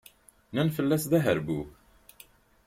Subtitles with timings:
[0.51, 1.69] Nnan fell-as d aherbub.